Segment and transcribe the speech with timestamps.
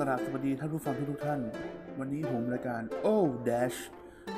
[0.00, 1.40] กราบสวัสดีท่านผู้ฟังทุกท่าน
[1.98, 3.74] วันนี้ผมรายการโอ้แดช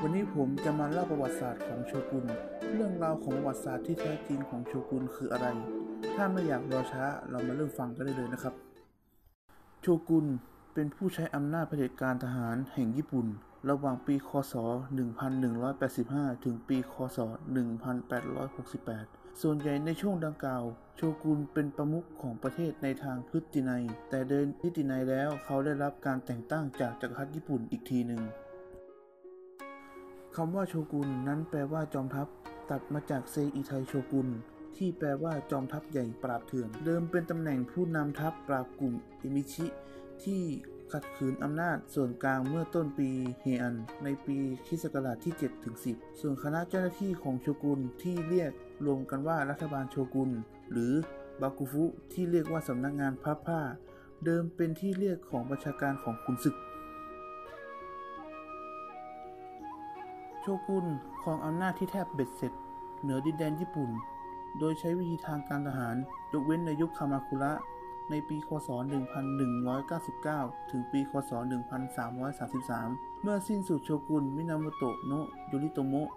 [0.02, 2.24] วันนี้ผมจะมาเล่าประวัติศาสตร์ของโชกุน
[2.72, 5.46] เรื่องราวของประวัติศาสตร์ที่แท้จริงของโชกุนคืออะไร
[6.16, 8.54] ถ้าไม่อยากรอช้าเรามาเริ่มฟังกันได้เลยนะครับ
[9.82, 10.26] โชกุน
[10.74, 13.26] เป็นผู้ใช้อำนาจเผด็จการทหารแห่งญี่ปุ่น
[13.70, 14.54] ระหว่างปี คศ
[15.68, 17.18] 1185 ถึงปี คศ
[18.64, 20.64] 1868 ส่วนใหญ่ในช่วงดังกล่าว
[20.96, 28.22] โชกุนเป็นประมุขของประเทศในทางพฤตินัย แต่เดินนิตินัยแล้วเขาได้รับการแต่งตั้งจากจักรพรรดิญี่ปุ่นอีกทีหนึ่ง
[30.36, 32.28] คำว่าโชกุนนั้นแปลว่าจอมทัพ
[32.70, 34.28] ตัดมาจากเซอิไทโชกุน
[34.76, 39.66] ที่แปลว่าจอมทัพใหญ่ปราบเถื่อน เดิมเป็นตำแหน่งผู้นำทัพปราบกลุ่มเอมิชิ
[40.24, 40.42] ที่
[40.92, 43.08] ขัดขืนอำนาจส่วนกลางเมื่อต้นปี
[43.40, 44.36] เฮอัน ในปี
[44.66, 48.52] คริสต์ศักราชที่ 7 ถึง 10 ส่วนคณะเจ้าหน้าที่ของโชกุนที่เรียก
[48.86, 50.30] รวมกันว่ารัฐบาลโชกุน
[50.70, 50.92] หรือ
[51.40, 53.60] บากุฟุที่เรียกว่าสำนักงานพับผ้า
[54.24, 56.56] เดิมเป็นที่เรียกของประชาการของขุนศึก
[60.40, 60.86] โชกุน
[61.22, 62.52] ครองอำนาจที่แทบเบ็ดเสร็จ
[63.02, 63.90] เหนือดินแดนญี่ปุ่น
[64.58, 65.96] โดยใช้วิธีทางการทหาร
[66.32, 67.52] ยกเว้นในยุคคามาคุระ
[68.10, 68.68] ในปีคศ
[69.90, 71.32] 1199 ถึงปีคศ
[72.06, 76.10] 1333 เมื่อสิ้นสุดโชกุนมินามโตะโนะยุริโตโมะ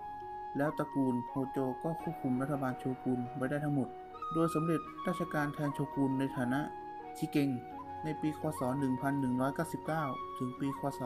[0.58, 3.88] แล้วตระกูลโฮโจก็ควบคุมรัฐบาลโชกุนไว้ได้ทั้งหมด
[4.34, 6.60] โดยสมเด็จราชการแทนโชกุนในฐานะ
[7.18, 7.50] ชิเกง
[8.04, 8.62] ในปีคศ
[9.70, 11.02] 1199 ถึงปีคศ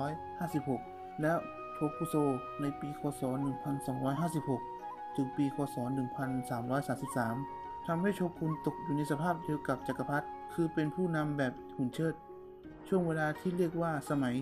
[0.00, 1.38] 1256 แล้ว
[1.74, 2.14] โทกุโซ
[2.60, 3.22] ในปีคศ
[4.38, 12.14] 1256 ถึงปีคศ 1333 ทำให้โชกุนตกอยู่ในสภาพเดียวกับจักรพรรดิคือเป็นผู้นำแบบหุ่นเชิด
[12.88, 14.34] ช่วงเวลาที่เรียกว่าสมัย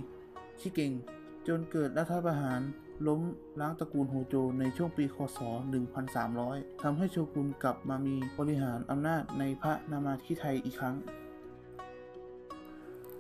[0.61, 0.93] ชิเกง
[1.47, 2.61] จนเกิดรัฐประหาร
[3.07, 3.21] ล้ม
[3.61, 5.39] ล้างตระกูลโฮโจในช่วงปีคศ
[6.11, 10.97] 1300 ทำให้โชกุนกลับมามีบริหารอำนาจในพระนามาธิไทยอีกครั้ง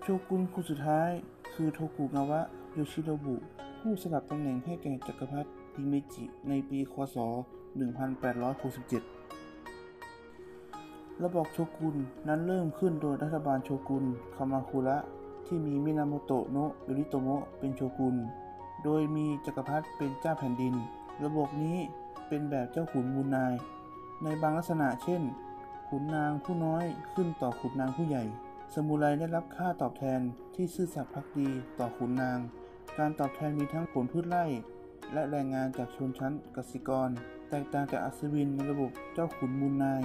[0.01, 1.11] โชกุนคนสุดท้าย
[1.55, 2.41] คือโทกุงาวะ
[2.73, 3.36] โยชิโรบุ
[3.81, 9.16] ผู้สลับตำแหน่งให้แก่จักรพรรดิฮิเมจิในปีคศ 1867
[11.25, 11.97] ระบบโชกุน
[12.29, 14.05] นั้นเริ่มขึ้นโดยรัฐบาลโชกุน
[14.37, 14.97] คามาคุระ
[15.47, 18.17] ที่มีมินามโตโนะโยริโตโมะเป็นโชกุน
[18.85, 20.75] โดยมีจักรพรรดิเป็นเจ้าแผ่นดิน
[21.25, 21.79] ระบบนี้
[22.29, 23.55] เป็นแบบเจ้าขุนมูลนาย
[24.23, 25.23] ในบางลักษณะเช่น
[25.89, 28.25] ขุนนางผู้น้อยขึ้นต่อขุนนางผู้ใหญ่
[28.75, 30.21] สมุไรได้รับค่าตอบแทน
[30.55, 31.48] ที่ซื่อสัตย์ภักดี
[31.79, 32.39] ต่อขุนนาง
[32.98, 34.45] การตอบแทนมีทั้งผลพืชไร่
[35.13, 37.11] และแรงงานจากชนชั้นกสิกร
[37.51, 40.03] แตกต่างจากอัศวินในระบบเจ้าขุนมูลนาย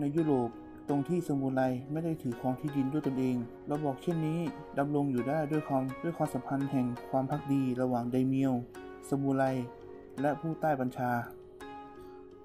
[0.00, 0.50] ในยุโรป
[0.88, 1.62] ตรงที่สมุไร
[1.92, 3.36] ไม่ได้ถือครองที่ดินด้วยตนเอง
[3.70, 4.40] ระบอกเช่นนี้
[4.78, 8.52] ดำรงอยู่ได้ด้วยความด้วยความสัมพันธ์แห่งความพักดีระหว่างไดเมียว
[9.10, 9.44] สมุไร
[10.20, 11.10] และผู้ใต้บัญชา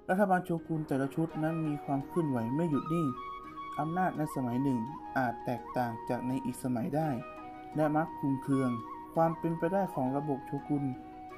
[0.10, 3.08] รัฐบาลโชกุนแต่ละชุดนั้นมีความเคลื่อนไหวไม่หยุดนิ่ง
[3.80, 4.80] อำนาจในสมัยหนึ่ง
[5.18, 7.10] อาจแตกต่างจากในอีกสมัยได้
[7.76, 8.72] และมักคุมเครือง
[9.16, 10.84] ความเป็นไปได้ของระบบโชกุน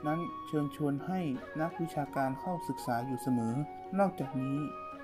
[0.07, 1.19] นั้นเชิญชวนให้
[1.61, 3.53] นักวิชาการเข้าศึกษาอยู่เสมอ
[3.99, 4.57] นอกจากนี้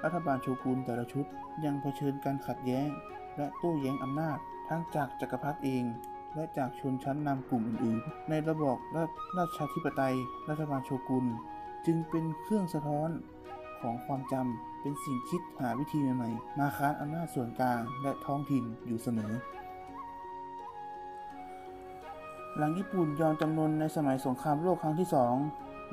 [0.03, 1.25] รัฐบาลโชกุนแต่ละชุด
[1.65, 2.87] ยังเผชิญการขัดแย้ง
[3.37, 4.37] และโต้แย้งอำนาจ
[4.69, 5.83] ทั้งจากจักรพรรดิเอง
[6.35, 8.77] และจากชนชั้นนำกลุ่มอื่นๆ ในระบอบ
[9.37, 10.15] ราชาธิปไตย
[10.49, 11.25] รัฐบาลโชกุน
[11.85, 13.09] จึงเป็นเครื่องสะท้อน
[13.81, 19.33] ของความจำเป็นสิ่งคิดหาวิธีใหม่ๆ มาค้านอำนาจส่วนกลางและท้องถิ่นอยู่เสมอ
[22.57, 25.35] หลังญี่ปุ่นยอมจำนนในสมัยสงครามโลกครั้งที่สอง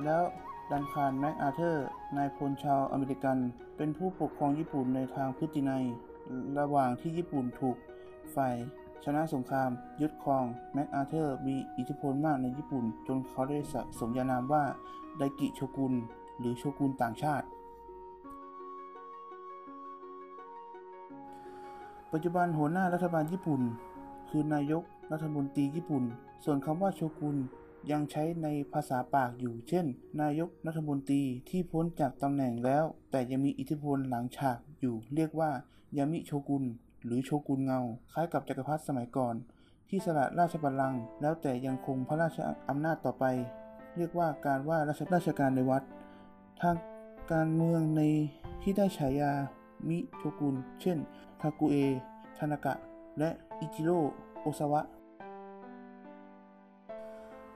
[0.04, 0.22] แล้ว
[0.70, 3.38] ดันคารแมคอาเธอร์ นายพลชาวอเมริกัน
[3.76, 5.84] เป็นผู้ปกครองญี่ปุ่นในทางพฤตินัย
[6.59, 7.76] ระหว่างที่ญี่ปุ่นถูก
[8.34, 8.54] ฝ่าย
[9.04, 13.59] ชนะสงคราม ยึดครอง แมคอาเธอร์มีอิทธิพลมากในญี่ปุ่น จนเขาได้
[13.99, 14.65] สมญานามว่า
[15.19, 15.93] ไกจินโชกุน
[16.38, 17.47] หรือโชกุนต่างชาติ
[22.12, 23.62] ปัจจุบันหัวหน้ารัฐบาลญี่ปุ่น
[24.31, 24.82] คือนายก
[25.12, 26.04] รัฐมนตรีญี่ปุ่น
[26.44, 27.37] ส่วนคำว่าโชกุน
[27.91, 29.87] ยังใช้ในภาษาปากอยู่ เช่น
[30.21, 35.50] นายกรัฐมนตรีที่พ้นจากตำแหน่งแล้ว แต่ยังมีอิทธิพลหลังฉากอยู่ เรียกว่า
[35.97, 36.65] ยามิโชกุน
[37.05, 37.81] หรือโชกุนเงา
[38.12, 39.35] คล้ายกับจักรพรรดิสมัยก่อน
[39.88, 42.38] ที่สละราชบัลลังก์แล้วแต่ยังคงพระราช
[42.69, 43.25] อำนาจต่อไป
[43.97, 45.83] เรียกว่าการว่าราชราชการในวัด
[46.61, 46.76] ทาง
[47.33, 48.03] การเมืองใน
[48.62, 49.33] ที่ได้ฉายา
[49.88, 50.99] มิโชกุน เช่น
[51.41, 51.76] ทากุเอ
[52.38, 52.75] ทานากะ
[53.19, 53.31] และ
[53.61, 53.99] อิจิโร่
[54.41, 54.81] โอซาวะ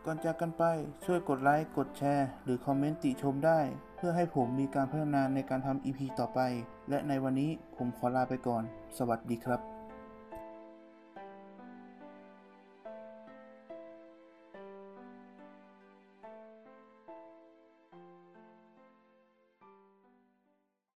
[0.07, 0.65] ก่อนจากกันไป
[1.05, 3.61] ช่วยกดไลค์ กดแชร์ หรือคอมเมนต์ติชมได้
[3.97, 6.41] เพื่อให้ผมมีการพัฒนาในการทำ EP ต่อไป
[6.89, 8.63] และในวันนี้ผมขอลาไปก่อน
[8.99, 9.74] สวัสดีครับ